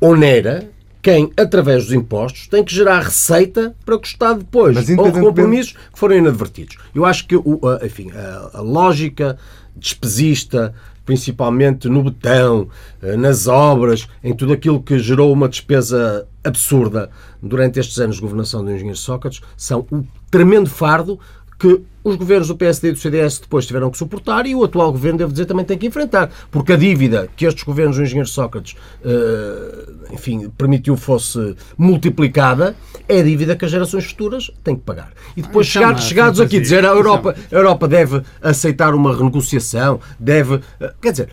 [0.00, 0.68] onera
[1.02, 5.72] quem, através dos impostos, tem que gerar receita para o Estado depois Mas, independentemente- compromissos
[5.72, 6.76] que foram inadvertidos.
[6.94, 9.38] Eu acho que o, a, enfim, a, a lógica
[9.74, 10.74] despesista,
[11.06, 12.68] principalmente no betão,
[13.02, 17.10] eh, nas obras, em tudo aquilo que gerou uma despesa absurda
[17.42, 21.18] durante estes anos de governação do engenheiro Sócrates, são o tremendo fardo
[21.58, 24.90] que os governos do PSD e do CDS depois tiveram que suportar e o atual
[24.90, 26.30] governo, devo dizer, também tem que enfrentar.
[26.50, 32.74] Porque a dívida que estes governos do engenheiro Sócrates, eh, enfim, permitiu fosse multiplicada,
[33.08, 35.12] é a dívida que as gerações futuras têm que pagar.
[35.36, 40.00] E depois uma chegar, chegados aqui dizer a Europa, a Europa deve aceitar uma renegociação,
[40.18, 40.60] deve...
[40.80, 41.28] eh, Quer dizer,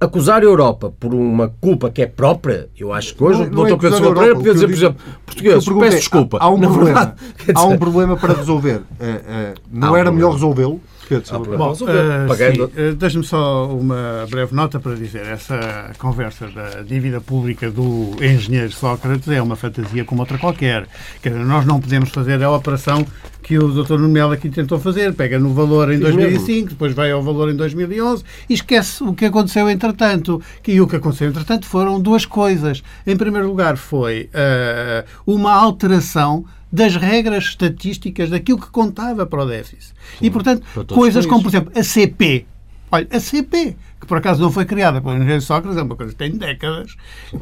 [0.00, 3.66] acusar a Europa por uma culpa que é própria, eu acho que hoje Não- o
[3.66, 3.78] é Dr.
[3.80, 6.38] Pedro acusar a Silva Pereira podia dizer, por exemplo, portugueses, perguntei, peço desculpa.
[6.40, 6.84] Há um problema.
[6.84, 7.12] verdade,
[7.54, 8.82] há um problema para resolver.
[9.00, 10.80] Eh, eh, não era melhor resolvê-lo?
[11.08, 11.40] Pedro.
[11.40, 11.56] Pereira?
[11.58, 15.26] Bom, eh, pagando- sim, eh, deixe-me só uma breve nota para dizer.
[15.26, 20.86] Essa conversa da dívida pública do engenheiro Sócrates é uma fantasia como outra qualquer.
[21.22, 23.06] Quer dizer, nós não podemos fazer a operação
[23.42, 23.92] que o Dr.
[23.92, 25.14] Nuno Melo aqui tentou fazer.
[25.14, 29.12] Pega no valor em Fiz 2005, depois vai ao valor em 2011 e esquece o
[29.14, 30.42] que aconteceu entretanto.
[30.66, 32.82] E o que aconteceu entretanto foram duas coisas.
[33.06, 39.46] Em primeiro lugar foi eh, uma alteração das regras estatísticas daquilo que contava para o
[39.46, 39.94] déficit.
[40.20, 42.46] E, portanto, coisas como, por exemplo, a CP.
[42.88, 46.12] Olha, a CP, que por acaso não foi criada pelo engenheiro Sócrates, é uma coisa
[46.12, 46.96] que tem décadas,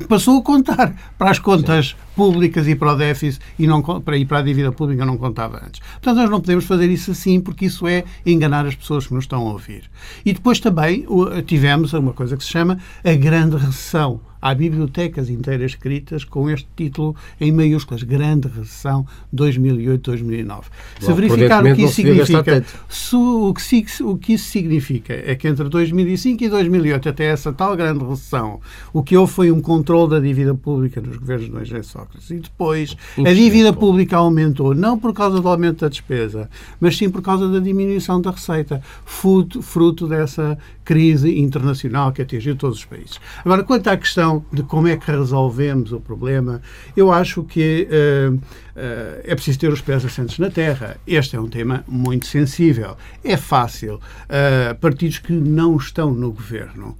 [0.08, 4.24] passou a contar para as contas públicas e para o déficit e não, para ir
[4.24, 5.80] para a dívida pública não contava antes.
[5.80, 9.24] Portanto, nós não podemos fazer isso assim, porque isso é enganar as pessoas que nos
[9.24, 9.82] estão a ouvir.
[10.24, 11.06] E depois também
[11.44, 14.22] tivemos uma coisa que se chama a grande recessão.
[14.44, 20.64] Há bibliotecas inteiras escritas com este título em maiúsculas, Grande Recessão 2008-2009.
[21.00, 25.48] Se verificar o que isso significa, se o, que, o que isso significa é que
[25.48, 28.60] entre 2005 e 2008, até essa tal grande recessão,
[28.92, 32.28] o que houve foi um controle da dívida pública nos governos do engenheiro Sócrates.
[32.30, 37.08] E depois a dívida pública aumentou, não por causa do aumento da despesa, mas sim
[37.08, 42.84] por causa da diminuição da receita, fruto, fruto dessa crise internacional que atingiu todos os
[42.84, 43.18] países.
[43.42, 46.60] Agora, quanto à questão de como é que resolvemos o problema,
[46.96, 48.32] eu acho que eh,
[48.74, 50.96] eh, é preciso ter os pés assentes na terra.
[51.06, 52.96] Este é um tema muito sensível.
[53.22, 56.96] É fácil eh, partidos que não estão no governo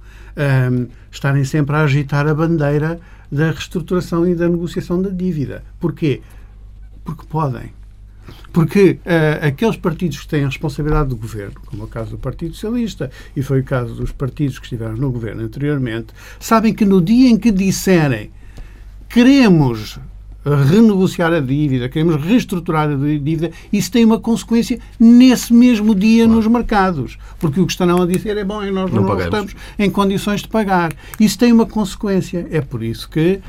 [1.09, 2.99] estarem sempre a agitar a bandeira
[3.31, 5.63] da reestruturação e da negociação da dívida.
[5.79, 6.21] Porquê?
[7.05, 7.71] Porque podem.
[8.51, 12.17] Porque eh, aqueles partidos que têm a responsabilidade do governo, como é o caso do
[12.17, 16.07] Partido Socialista e foi o caso dos partidos que estiveram no governo anteriormente,
[16.39, 18.31] sabem que no dia em que disserem
[19.09, 19.99] queremos
[20.45, 26.45] renegociar a dívida, queremos reestruturar a dívida, isso tem uma consequência nesse mesmo dia nos
[26.45, 27.17] mercados.
[27.39, 30.47] Porque o que estarão a dizer é bom, nós não, Não estamos em condições de
[30.47, 30.93] pagar.
[31.19, 32.45] Isso tem uma consequência.
[32.51, 33.39] É por isso que,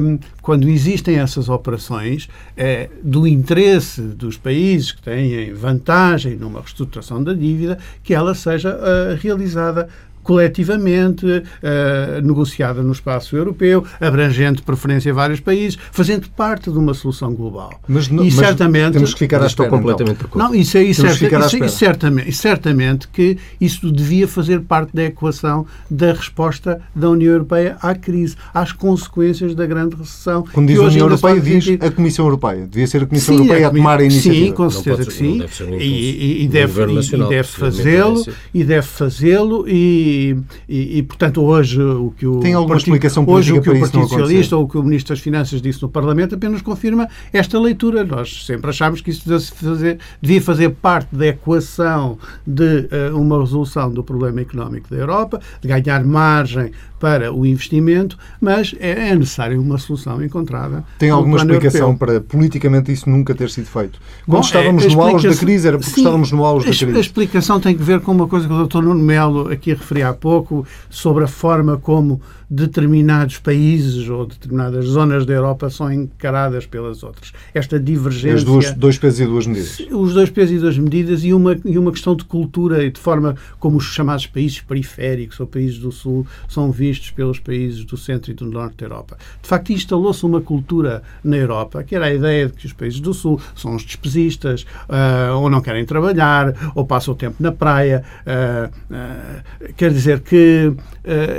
[0.00, 7.22] hum, quando existem essas operações, é do interesse dos países que têm vantagem numa reestruturação
[7.22, 9.88] da dívida, que ela seja ah, realizada
[10.22, 11.26] coletivamente,
[11.62, 16.94] eh, negociada no espaço europeu, abrangente de preferência a vários países, fazendo parte de uma
[16.94, 17.72] solução global.
[17.88, 19.78] Mas, não- e mas certamente temos que ficar à espera, então.
[19.78, 20.38] completamente acordo.
[20.38, 24.60] não, isso é isso, Temos que certa- isso- isso certamente, certamente que isso devia fazer
[24.60, 30.44] parte da equação da resposta da União Europeia à crise, às consequências da grande recessão.
[30.52, 31.84] Quando diz a União Europeia, diz sentir.
[31.84, 32.66] a Comissão Europeia.
[32.66, 34.46] Devia ser a Comissão Sim, Europeia a comi- tomar a iniciativa.
[34.46, 35.38] Sim, com certeza pode que sim.
[35.38, 40.36] deve ser um E, e- e deve, fazê-lo, e deve fazê-lo, e, e,
[40.68, 43.80] e, e, portanto, hoje o que o Tem alguma Partido, explicação hoje, o que o
[43.80, 47.58] Partido Socialista ou o que o Ministro das Finanças disse no Parlamento apenas confirma esta
[47.58, 48.04] leitura.
[48.04, 53.40] Nós sempre achámos que isso devia fazer, devia fazer parte da equação de uh, uma
[53.40, 56.70] resolução do problema económico da Europa, de ganhar margem
[57.02, 60.84] para o investimento, mas é, é necessário uma solução encontrada.
[61.00, 61.98] Tem alguma explicação europeu.
[62.06, 63.98] para politicamente isso nunca ter sido feito?
[64.24, 66.96] Quando Bom, estávamos no auge da crise, era porque sim, estávamos no auge da crise.
[66.96, 68.82] A explicação tem que ver com uma coisa que o Dr.
[68.82, 69.72] Nuno Melo aqui
[70.02, 72.20] há pouco, sobre a forma como
[72.52, 77.32] determinados países ou determinadas zonas da Europa são encaradas pelas outras.
[77.54, 78.36] Esta divergência.
[78.36, 79.78] Os duas, dois pesos e duas medidas.
[79.90, 83.00] Os dois pesos e duas medidas e uma, e uma questão de cultura e de
[83.00, 87.96] forma como os chamados países periféricos ou países do Sul são vistos pelos países do
[87.96, 89.16] centro e do norte da Europa.
[89.40, 93.00] De facto, instalou-se uma cultura na Europa que era a ideia de que os países
[93.00, 97.52] do Sul são os despesistas, uh, ou não querem trabalhar, ou passam o tempo na
[97.52, 98.04] praia.
[98.26, 100.72] Uh, uh, quer dizer que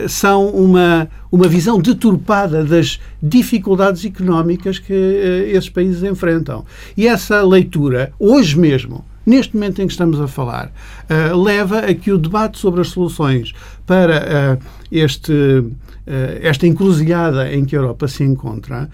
[0.07, 6.63] são uma uma, visão deturpada das dificuldades económicas que uh, esses países enfrentam.
[6.95, 10.71] E essa leitura, hoje mesmo, neste momento em que estamos a falar,
[11.09, 13.51] uh, leva a que o debate sobre as soluções
[13.87, 15.71] para uh, este, uh,
[16.41, 18.89] esta encruzilhada em que a Europa se encontra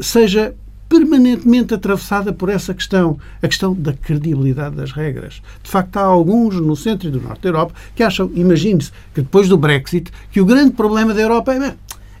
[0.00, 0.54] seja
[0.88, 5.42] permanentemente atravessada por essa questão, a questão da credibilidade das regras.
[5.62, 9.20] De facto, há alguns no centro e do norte da Europa que acham, imagine-se, que
[9.20, 11.74] depois do Brexit, que o grande problema da Europa é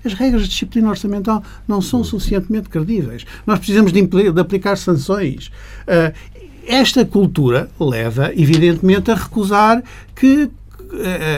[0.04, 3.24] as regras de disciplina orçamental não são suficientemente credíveis.
[3.46, 5.48] Nós precisamos de, de aplicar sanções.
[5.86, 6.14] Uh,
[6.66, 9.82] esta cultura leva, evidentemente, a recusar
[10.14, 10.50] que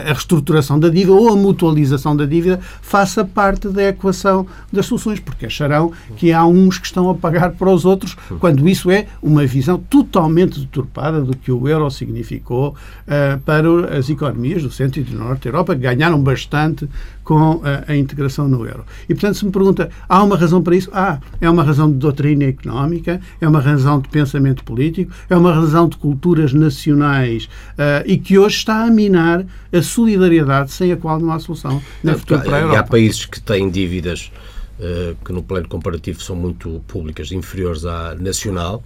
[0.05, 5.19] a reestruturação da dívida ou a mutualização da dívida faça parte da equação das soluções,
[5.19, 9.07] porque acharão que há uns que estão a pagar para os outros, quando isso é
[9.21, 14.99] uma visão totalmente deturpada do que o euro significou uh, para as economias do centro
[14.99, 16.87] e do norte da Europa, que ganharam bastante
[17.23, 18.83] com a, a, integração no euro.
[19.07, 20.89] E, portanto, se me pergunta, há uma razão para isso?
[20.91, 25.53] Ah, é uma razão de doutrina económica, é uma razão de pensamento político, é uma
[25.53, 29.40] razão de culturas nacionais uh, e que hoje está a minar
[29.71, 32.79] a solidariedade sem a qual não há solução na futuro para a Europa.
[32.79, 34.31] Há países que têm dívidas
[34.79, 38.83] uh, que no plano comparativo são muito públicas, inferiores à nacional,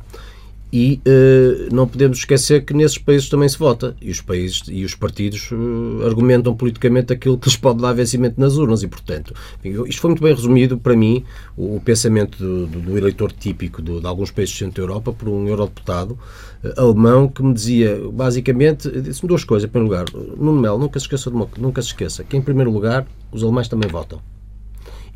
[0.78, 4.84] e uh, não podemos esquecer que nesses países também se vota e os países e
[4.84, 9.34] os partidos uh, argumentam politicamente aquilo que lhes pode dar vencimento nas urnas e, portanto,
[9.64, 11.24] isto foi muito bem resumido para mim
[11.56, 14.92] o, o pensamento do, do, do, eleitor típico do, de alguns países do centro da
[14.92, 16.20] Europa por um eurodeputado
[16.62, 19.70] uh, alemão que me dizia, basicamente, disse-me duas coisas.
[19.70, 20.06] Em primeiro lugar,
[20.38, 23.70] Nuno Melo, nunca se esqueça uma, nunca se esqueça que, em primeiro lugar, os alemães
[23.70, 24.22] também votam.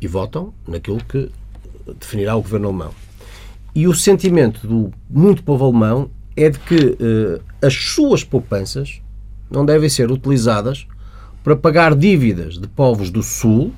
[0.00, 1.28] E votam naquilo que
[1.98, 3.09] definirá o governo alemão.
[3.74, 9.00] E o sentimento do muito povo alemão é de que uh, as suas poupanças
[9.50, 10.86] não devem ser utilizadas
[11.42, 13.72] para pagar dívidas de povos do Sul,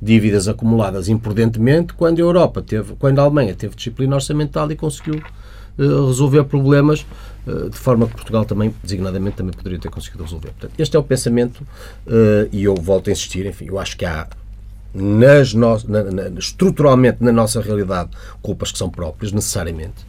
[0.00, 5.16] dívidas acumuladas imprudentemente, quando a Europa teve, quando a Alemanha teve disciplina orçamental e conseguiu
[5.16, 7.06] uh, resolver problemas
[7.46, 10.50] uh, de forma que Portugal também, designadamente, também poderia ter conseguido resolver.
[10.50, 11.66] Portanto, este é o pensamento
[12.50, 14.26] e eu volto a insistir, enfim, eu acho que há
[14.94, 15.76] nas no,
[16.38, 20.06] estruturalmente na nossa realidade culpas que são próprias, necessariamente.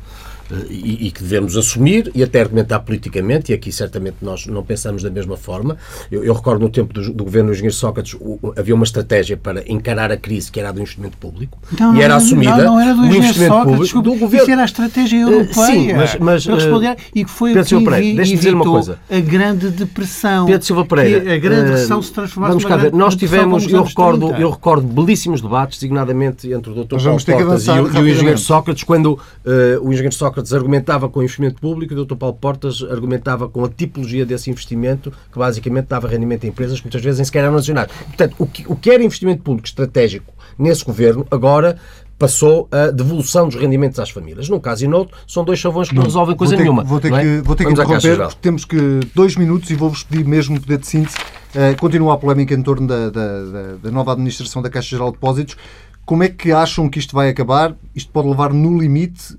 [0.53, 4.63] Eh, e, e, que devemos assumir e até argumentar politicamente, e aqui certamente nós não
[4.63, 5.77] pensamos da mesma forma.
[6.11, 9.35] Eu, eu recordo no tempo do, do governo do engenheiro Sócrates o, havia uma estratégia
[9.35, 12.73] para encarar a crise que era a do investimento público não, e era assumida não,
[12.73, 14.43] não era do, do investimento Sócrates, público do governo.
[14.43, 15.65] Isso era a estratégia eh, europeia.
[15.65, 18.99] Sim, mas, mas responder, e que foi Pedro o que Pereira, dizer uma coisa.
[19.09, 20.45] a grande depressão.
[20.45, 23.83] Pedro Silva Pereira, a grande recessão uh, se transformasse Vamos cá ver, nós tivemos, eu
[23.83, 27.01] recordo, eu recordo belíssimos debates, designadamente entre o Dr.
[27.01, 29.19] Paulo Portas e, o, e o engenheiro Sócrates, quando uh,
[29.81, 32.15] o engenheiro Sócrates argumentava com investimento público, o Dr.
[32.15, 36.87] Paulo Portas argumentava com a tipologia desse investimento, que basicamente dava rendimento a empresas que
[36.87, 37.91] muitas vezes nem sequer eram nacionais.
[38.07, 41.77] Portanto, o que, o que era investimento público estratégico nesse governo, agora
[42.17, 44.47] passou a devolução dos rendimentos às famílias.
[44.47, 46.83] Num caso e no outro, são dois chavões que não, resolvem coisa ter, nenhuma.
[46.83, 47.21] Vou ter, é?
[47.21, 50.77] que, vou ter que interromper, porque temos que dois minutos e vou-vos pedir mesmo poder
[50.77, 51.17] de síntese.
[51.53, 55.09] Uh, continua a polémica em torno da, da, da, da nova administração da Caixa Geral
[55.09, 55.57] de Depósitos.
[56.05, 57.75] Como é que acham que isto vai acabar?
[57.95, 59.35] Isto pode levar no limite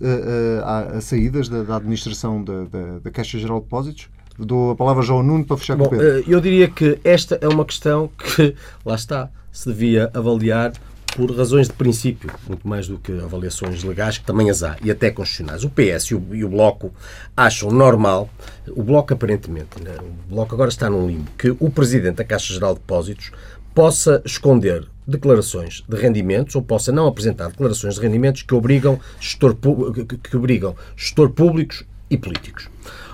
[0.62, 4.08] a, a, a saídas da, da administração da, da, da, Caixa Geral de Depósitos?
[4.38, 6.18] Dou a palavra ao João Nuno para fechar Bom, com o Pedro.
[6.20, 10.72] Eh, eu diria que esta é uma questão que, lá está, se devia avaliar
[11.14, 14.90] por razões de princípio, muito mais do que avaliações legais, que também as há, e
[14.90, 15.62] até constitucionais.
[15.64, 16.92] O PS e o, e o Bloco
[17.36, 18.28] acham normal,
[18.70, 22.52] o Bloco aparentemente, né, o Bloco agora está num limbo, que o Presidente da Caixa
[22.52, 23.30] Geral de Depósitos
[23.72, 29.54] possa esconder declarações de rendimentos ou possa não apresentar declarações de rendimentos que obrigam gestor,
[29.54, 32.68] que, obrigam gestor públicos e políticos.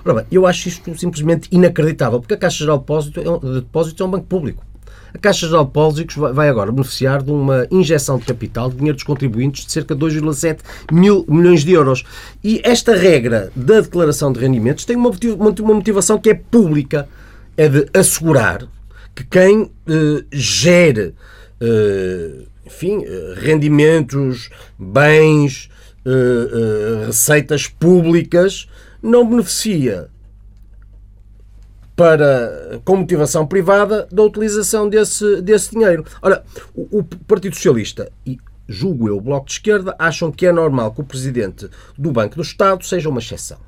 [0.04, 3.38] Ora bem, eu acho isto simplesmente inacreditável, porque a Caixa Geral de Depósitos é um,
[3.38, 4.64] de Depósitos é um banco público.
[5.12, 8.96] A Caixa Geral de Depósitos vai agora beneficiar de uma injeção de capital, de dinheiro
[8.96, 10.60] dos contribuintes, de cerca de 2,7
[10.92, 12.04] mil milhões de euros.
[12.42, 15.10] E esta regra da declaração de rendimentos tem uma
[15.74, 17.08] motivação que é pública.
[17.56, 18.66] É de assegurar
[19.14, 21.14] que quem eh, gere
[22.70, 24.48] enfim, eh, rendimentos,
[24.78, 25.68] bens,
[26.06, 28.68] eh, eh, receitas públicas,
[29.02, 30.08] não beneficia
[31.96, 36.04] para, com motivação privada da utilização desse, desse dinheiro.
[36.22, 36.44] Ora,
[36.74, 40.92] o, o Partido Socialista e julgo eu, o Bloco de Esquerda, acham que é normal
[40.92, 43.58] que o Presidente do Banco do Estado seja uma exceção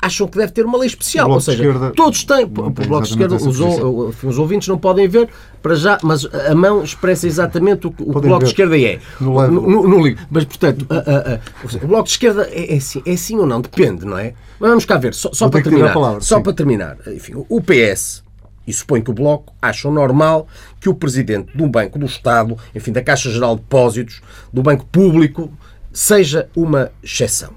[0.00, 1.30] acham que deve ter uma lei especial.
[1.30, 2.44] Ou seja, esquerda, todos têm.
[2.44, 5.28] O Bloco de Esquerda, os, os, ouvintes não podem ver
[5.62, 8.38] para já, mas a mão expressa exatamente o que o Bloco ver.
[8.38, 9.00] de Esquerda é.
[9.20, 10.24] No, no, no livro.
[10.30, 13.46] Mas, portanto, a, a, a, o Bloco de Esquerda é, é, assim, é sim ou
[13.46, 13.60] não?
[13.60, 14.34] Depende, não é?
[14.60, 15.92] Mas vamos cá ver, só, só para terminar.
[15.92, 16.42] Palavra, só sim.
[16.42, 16.96] para terminar.
[17.08, 18.24] Enfim, o PS
[18.66, 20.48] e suponho que o Bloco acham normal
[20.80, 24.20] que o presidente de um banco do Estado, enfim, da Caixa Geral de Depósitos,
[24.52, 25.52] do banco público,
[25.92, 27.52] seja uma exceção.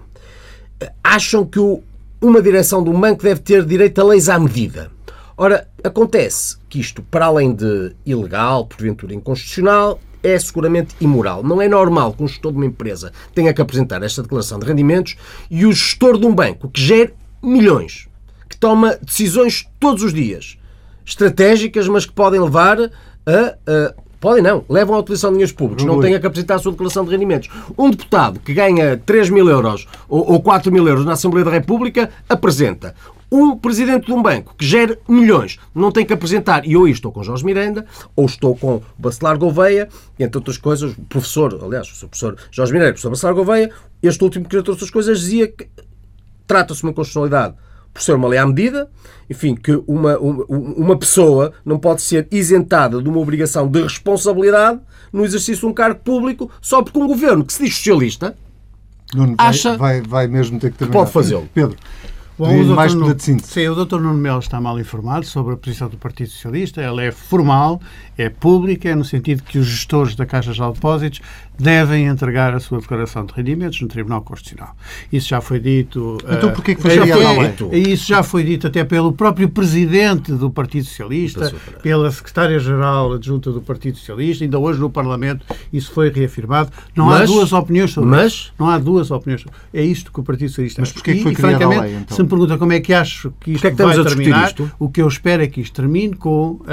[1.04, 1.82] Acham que o
[2.22, 4.92] uma direção de um banco deve ter direito a leis à medida.
[5.38, 11.44] Ora, acontece que isto, para além de ilegal, porventura inconstitucional, é seguramente imoral.
[11.44, 14.66] Não é normal que um gestor de uma empresa tenha que apresentar esta declaração de
[14.66, 15.16] rendimentos
[15.50, 18.10] e o gestor de um banco que gera milhões,
[18.50, 20.58] que toma decisões todos os dias,
[21.06, 22.92] estratégicas, mas que podem levar a,
[23.66, 26.72] a Podem não, levam à utilização de dinheiros públicos, não têm que apresentar a sua
[26.74, 27.50] declaração de rendimentos.
[27.78, 32.10] Um deputado que ganha 3 mil euros ou 4 mil euros na Assembleia da República
[32.28, 32.94] apresenta.
[33.32, 36.66] Um presidente de um banco que gera milhões não tem que apresentar.
[36.66, 39.88] E eu estou com Jorge Miranda, ou estou com Bacelar Gouveia,
[40.20, 44.24] entre outras coisas, o professor, aliás, o professor Jorge Miranda o professor Bacelar Gouveia, este
[44.24, 45.68] último que, entre outras coisas, dizia que
[46.48, 47.56] trata-se de uma constitucionalidade
[47.94, 48.90] por ser uma lei à medida,
[49.30, 54.80] enfim, que uma, uma, uma pessoa não pode ser isentada de uma obrigação de responsabilidade
[55.12, 58.36] no exercício de um cargo público só porque um governo que se diz socialista
[59.14, 61.00] Nuno, acha vai, vai, vai mesmo ter que terminar.
[61.00, 61.50] Pode fazê-lo.
[61.54, 61.78] Pedro.
[62.40, 64.00] Bom, mais Nuno, sim, o Dr.
[64.00, 66.82] Nuno Melo está mal informado sobre a posição do Partido Socialista.
[66.82, 67.82] Ela é formal,
[68.18, 71.20] é pública, é no sentido que os gestores da Caixa de Depósitos
[71.60, 74.74] devem entregar a sua declaração de rendimentos no Tribunal Constitucional.
[75.12, 76.18] Isso já foi dito.
[76.30, 80.86] Então, porquê que foi até, Isso já foi dito até pelo próprio Presidente do Partido
[80.86, 86.72] Socialista, pela Secretária-Geral adjunta do Partido Socialista, ainda hoje no Parlamento isso foi reafirmado.
[86.96, 88.54] Não mas, há duas opiniões sobre mas, isso.
[88.58, 91.34] Não há duas opiniões sobre É isto que o Partido Socialista Mas porquê que foi
[91.34, 92.16] criada a lei, então?
[92.30, 95.08] Pergunta como é que acho que isto que é que vai terminar, o que eu
[95.08, 96.66] espero é que isto termine com uh,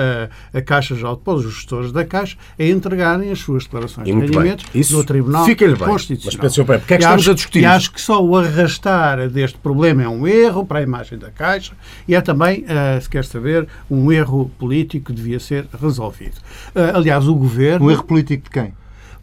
[0.53, 4.91] a Caixa de Depósitos, os gestores da Caixa, a entregarem as suas declarações de rendimentos
[4.91, 6.41] no Tribunal Constitucional.
[6.43, 9.29] Mas, Pedro, porque é que estamos acho, a discutir E acho que só o arrastar
[9.29, 11.73] deste problema é um erro para a imagem da Caixa
[12.07, 16.37] e é também, uh, se quer saber, um erro político que devia ser resolvido.
[16.75, 17.87] Uh, aliás, o Governo...
[17.87, 18.73] Um erro político de quem?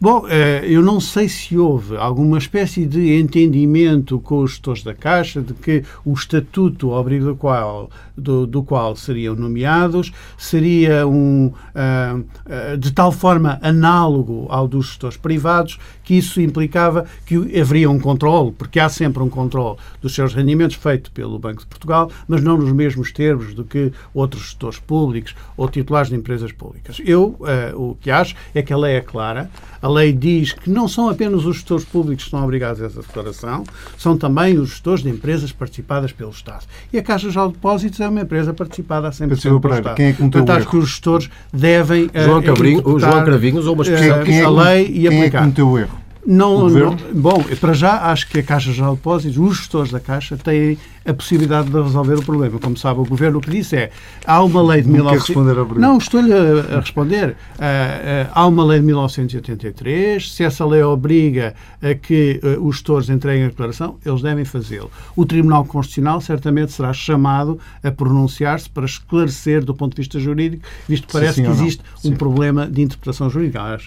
[0.00, 4.92] Bom, eh, eu não sei se houve alguma espécie de entendimento com os gestores da
[4.92, 11.06] Caixa de que o estatuto ao abrigo do qual, do, do qual seriam nomeados seria
[11.06, 17.90] um, uh, de tal forma análogo ao dos gestores privados que isso implicava que haveria
[17.90, 22.10] um controle, porque há sempre um controle dos seus rendimentos feito pelo Banco de Portugal,
[22.28, 27.00] mas não nos mesmos termos do que outros gestores públicos ou titulares de empresas públicas.
[27.04, 29.50] Eu uh, o que acho é que a lei é clara,
[29.80, 33.00] a lei diz que não são apenas os gestores públicos que estão obrigados a essa
[33.00, 33.64] declaração,
[33.98, 36.64] são também os gestores de empresas participadas pelo Estado.
[36.92, 39.96] E a Caixa de Depósitos é uma empresa participada a 100% pelo Estado.
[39.96, 43.84] Quem é que Portanto, acho que os gestores devem João, Cabrinho, João Cravinhos ou uma
[43.84, 45.10] uh, a lei e quem aplicar.
[45.10, 45.93] Quem é que cometeu o erro?
[46.26, 50.00] Não, não, bom, para já acho que a Caixa Geral de Depósitos, os gestores da
[50.00, 52.58] Caixa, têm a possibilidade de resolver o problema.
[52.58, 53.90] Como sabe, o Governo o que disse é
[54.26, 54.88] há uma lei de...
[54.88, 55.18] Não 19...
[55.18, 57.30] responder a Não, estou-lhe a, responder.
[57.30, 62.76] Uh, uh, há uma lei de 1983, se essa lei obriga a que uh, os
[62.76, 64.90] gestores entreguem a declaração, eles devem fazê-lo.
[65.14, 70.64] O Tribunal Constitucional certamente será chamado a pronunciar-se para esclarecer do ponto de vista jurídico,
[70.88, 72.16] visto que parece que existe um sim.
[72.16, 73.60] problema de interpretação jurídica.
[73.60, 73.78] Há,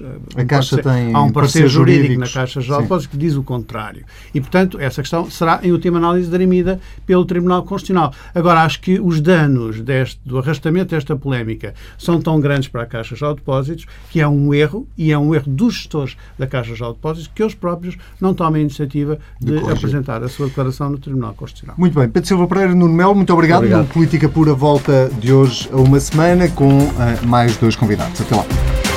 [0.41, 3.43] a Caixa tem há um parecer jurídico na Caixa Geral de Depósitos que diz o
[3.43, 4.05] contrário.
[4.33, 8.13] E, portanto, essa questão será, em última análise, dirimida pelo Tribunal Constitucional.
[8.35, 12.85] Agora, acho que os danos deste, do arrastamento desta polémica são tão grandes para a
[12.85, 16.73] Caixa de Depósitos que é um erro, e é um erro dos gestores da Caixa
[16.73, 20.89] de Depósitos, que eles próprios não tomem a iniciativa de, de apresentar a sua declaração
[20.89, 21.75] no Tribunal Constitucional.
[21.79, 22.09] Muito bem.
[22.09, 23.59] Pedro Silva Pereira, Nuno Melo, muito obrigado.
[23.59, 23.87] obrigado.
[23.87, 28.19] Política Pura volta de hoje a uma semana com uh, mais dois convidados.
[28.19, 28.96] Até lá.